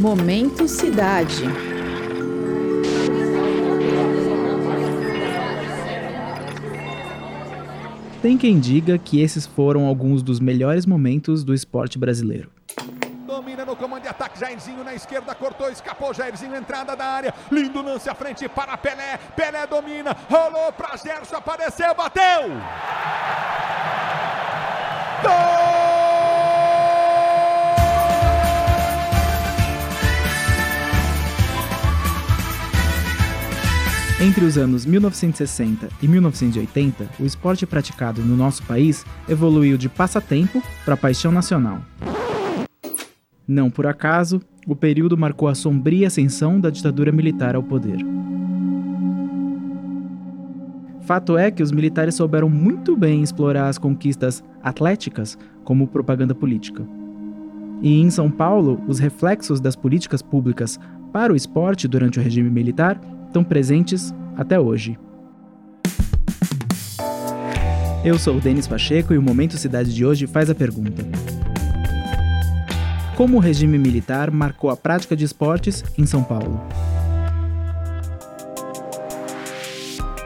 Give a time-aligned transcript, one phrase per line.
[0.00, 1.42] Momento Cidade.
[8.22, 12.48] Tem quem diga que esses foram alguns dos melhores momentos do esporte brasileiro.
[13.26, 17.82] Domina no comando de ataque, Jairzinho na esquerda, cortou, escapou, Jairzinho, entrada da área, lindo
[17.82, 22.50] lance à frente para Pelé, Pelé domina, rolou para Gerson, apareceu, bateu!
[25.22, 25.57] Gol!
[34.20, 40.60] Entre os anos 1960 e 1980, o esporte praticado no nosso país evoluiu de passatempo
[40.84, 41.80] para paixão nacional.
[43.46, 48.04] Não por acaso, o período marcou a sombria ascensão da ditadura militar ao poder.
[51.02, 56.84] Fato é que os militares souberam muito bem explorar as conquistas atléticas como propaganda política.
[57.80, 60.76] E em São Paulo, os reflexos das políticas públicas
[61.12, 64.98] para o esporte durante o regime militar estão presentes até hoje.
[68.04, 71.04] Eu sou o Denis Pacheco e o Momento Cidade de hoje faz a pergunta:
[73.16, 76.60] Como o regime militar marcou a prática de esportes em São Paulo?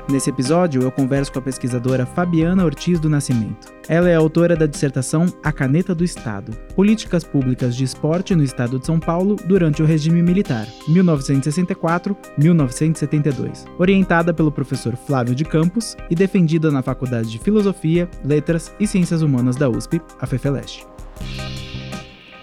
[0.09, 3.73] Nesse episódio, eu converso com a pesquisadora Fabiana Ortiz do Nascimento.
[3.89, 8.81] Ela é autora da dissertação A Caneta do Estado: Políticas Públicas de Esporte no Estado
[8.81, 16.17] de São Paulo durante o regime militar, 1964-1972, orientada pelo professor Flávio de Campos e
[16.17, 20.85] defendida na Faculdade de Filosofia, Letras e Ciências Humanas da USP, a FEFELESH.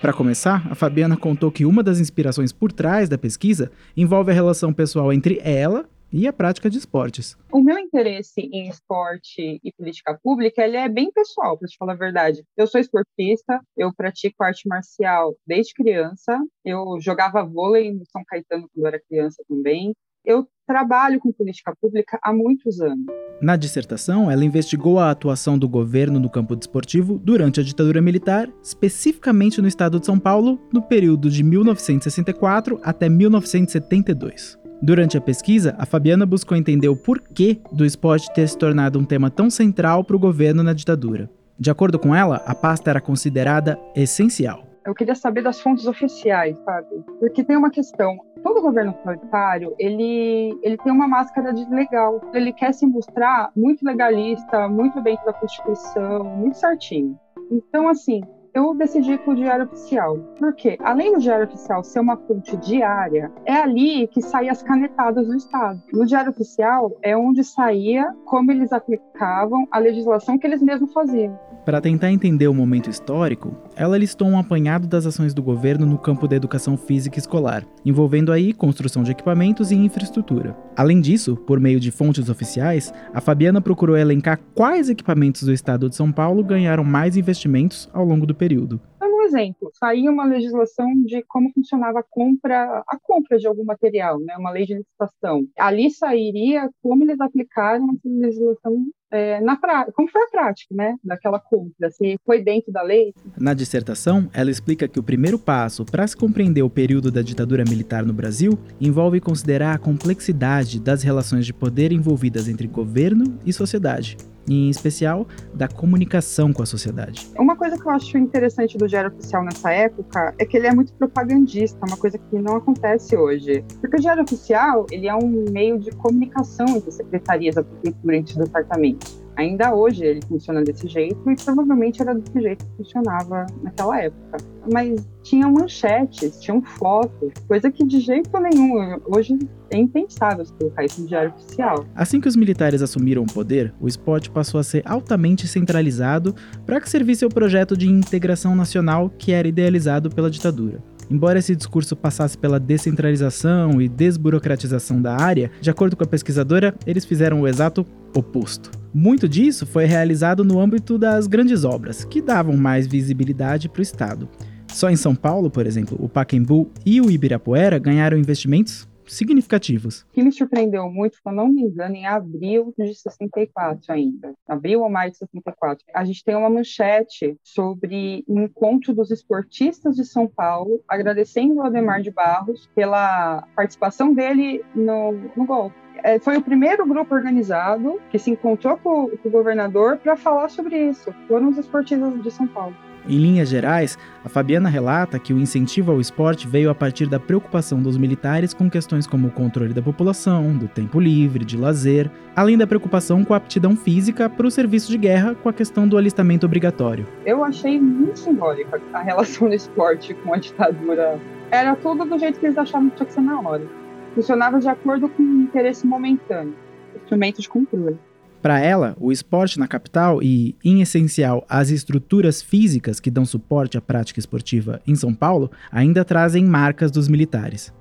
[0.02, 4.34] Para começar, a Fabiana contou que uma das inspirações por trás da pesquisa envolve a
[4.34, 7.38] relação pessoal entre ela e a prática de esportes.
[7.52, 11.94] O meu interesse em esporte e política pública ele é bem pessoal, para te falar
[11.94, 12.44] a verdade.
[12.58, 18.68] Eu sou esportista, eu pratico arte marcial desde criança, eu jogava vôlei no São Caetano
[18.74, 19.94] quando era criança também.
[20.26, 23.06] Eu trabalho com política pública há muitos anos.
[23.42, 28.52] Na dissertação, ela investigou a atuação do governo no campo desportivo durante a ditadura militar,
[28.62, 34.60] especificamente no estado de São Paulo, no período de 1964 até 1972.
[34.82, 39.04] Durante a pesquisa, a Fabiana buscou entender o porquê do esporte ter se tornado um
[39.04, 41.30] tema tão central para o governo na ditadura.
[41.60, 44.64] De acordo com ela, a pasta era considerada essencial.
[44.86, 46.88] Eu queria saber das fontes oficiais, sabe?
[47.20, 48.18] Porque tem uma questão.
[48.42, 52.22] Todo governo autoritário, ele, ele tem uma máscara de legal.
[52.34, 57.20] Ele quer se mostrar muito legalista, muito dentro da Constituição, muito certinho.
[57.52, 58.22] Então, assim,
[58.54, 60.18] eu decidi com o Diário Oficial.
[60.38, 60.78] Por quê?
[60.82, 65.36] Além do Diário Oficial ser uma fonte diária, é ali que saem as canetadas do
[65.36, 65.82] Estado.
[65.94, 71.38] No Diário Oficial é onde saía como eles aplicavam a legislação que eles mesmos faziam.
[71.66, 75.98] Para tentar entender o momento histórico, ela listou um apanhado das ações do governo no
[75.98, 80.58] campo da educação física escolar, envolvendo aí construção de equipamentos e infraestrutura.
[80.76, 85.90] Além disso, por meio de fontes oficiais, a Fabiana procurou elencar quais equipamentos do estado
[85.90, 88.82] de São Paulo ganharam mais investimentos ao longo do período
[89.20, 94.20] um exemplo, saía uma legislação de como funcionava a compra, a compra de algum material,
[94.20, 95.46] né, uma lei de licitação.
[95.58, 100.96] Ali sairia como eles aplicaram essa legislação é, na prática, como foi a prática, né,
[101.04, 103.14] daquela compra, se foi dentro da lei.
[103.38, 107.64] Na dissertação, ela explica que o primeiro passo para se compreender o período da ditadura
[107.68, 113.52] militar no Brasil envolve considerar a complexidade das relações de poder envolvidas entre governo e
[113.52, 114.18] sociedade
[114.50, 117.30] em especial, da comunicação com a sociedade.
[117.38, 120.74] Uma coisa que eu acho interessante do Diário Oficial nessa época é que ele é
[120.74, 123.64] muito propagandista, uma coisa que não acontece hoje.
[123.80, 128.36] Porque o Diário Oficial ele é um meio de comunicação entre secretarias da prefeitura, os
[128.36, 129.19] departamentos.
[129.40, 134.38] Ainda hoje ele funciona desse jeito e provavelmente era desse jeito que funcionava naquela época.
[134.70, 139.40] Mas tinham manchetes, tinham fotos, coisa que de jeito nenhum hoje
[139.72, 141.86] é impensável se colocar isso no diário oficial.
[141.96, 146.36] Assim que os militares assumiram o poder, o esporte passou a ser altamente centralizado
[146.66, 150.84] para que servisse ao projeto de integração nacional que era idealizado pela ditadura.
[151.10, 156.76] Embora esse discurso passasse pela descentralização e desburocratização da área, de acordo com a pesquisadora,
[156.86, 158.79] eles fizeram o exato oposto.
[158.94, 163.84] Muito disso foi realizado no âmbito das grandes obras, que davam mais visibilidade para o
[163.84, 164.28] Estado.
[164.68, 170.02] Só em São Paulo, por exemplo, o Pacaembu e o Ibirapuera ganharam investimentos significativos.
[170.02, 174.34] O que me surpreendeu muito, se eu não me engano, em abril de 64 ainda,
[174.48, 179.96] abril ou maio de 64, a gente tem uma manchete sobre o encontro dos esportistas
[179.96, 185.89] de São Paulo, agradecendo o Ademar de Barros pela participação dele no, no golpe.
[186.04, 190.50] É, foi o primeiro grupo organizado que se encontrou com, com o governador para falar
[190.50, 191.14] sobre isso.
[191.28, 192.76] Foram os esportistas de São Paulo.
[193.08, 197.20] Em linhas gerais, a Fabiana relata que o incentivo ao esporte veio a partir da
[197.20, 202.12] preocupação dos militares com questões como o controle da população, do tempo livre, de lazer,
[202.36, 205.88] além da preocupação com a aptidão física para o serviço de guerra com a questão
[205.88, 207.08] do alistamento obrigatório.
[207.26, 211.20] Eu achei muito simbólica a relação do esporte com a ditadura.
[211.52, 213.79] Era tudo do jeito que eles achavam que tinha que ser na hora.
[214.16, 216.56] Funcionava de acordo com o interesse momentâneo,
[216.96, 217.98] instrumento de controle.
[218.42, 223.78] Para ela, o esporte na capital e, em essencial, as estruturas físicas que dão suporte
[223.78, 227.74] à prática esportiva em São Paulo ainda trazem marcas dos militares.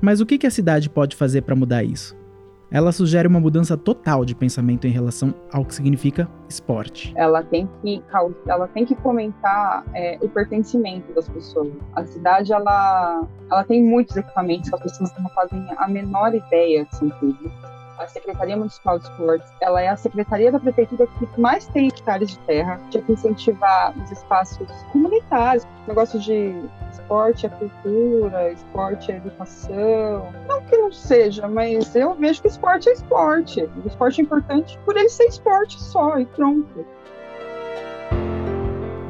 [0.00, 2.16] Mas o que a cidade pode fazer para mudar isso?
[2.72, 7.12] Ela sugere uma mudança total de pensamento em relação ao que significa esporte.
[7.14, 8.02] Ela tem que,
[8.46, 11.70] ela tem que fomentar é, o pertencimento das pessoas.
[11.94, 16.86] A cidade ela, ela tem muitos equipamentos que as pessoas não fazem a menor ideia
[16.86, 17.52] que são públicos
[17.98, 22.30] a Secretaria Municipal de Esportes, ela é a secretaria da prefeitura que mais tem hectares
[22.30, 26.54] de terra, tinha que incentivar os espaços comunitários, negócio de
[26.90, 30.32] esporte é cultura, esporte é educação.
[30.46, 33.62] Não que não seja, mas eu vejo que esporte é esporte.
[33.62, 36.86] O esporte é importante por ele ser esporte só e pronto.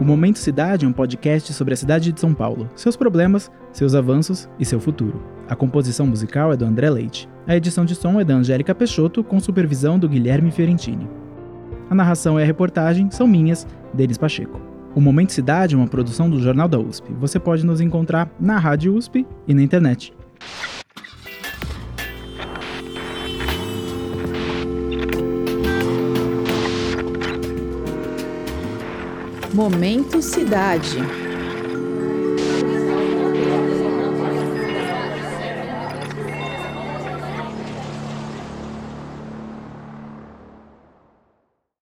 [0.02, 3.94] O Momento Cidade é um podcast sobre a cidade de São Paulo, seus problemas, seus
[3.94, 5.22] avanços e seu futuro.
[5.48, 7.28] A composição musical é do André Leite.
[7.46, 11.08] A edição de som é da Angélica Peixoto, com supervisão do Guilherme Fiorentini.
[11.88, 13.64] A narração e a reportagem são minhas,
[13.94, 14.60] Denis Pacheco.
[14.92, 17.12] O Momento Cidade é uma produção do Jornal da USP.
[17.20, 20.12] Você pode nos encontrar na Rádio USP e na internet.
[29.52, 31.31] Momento Cidade.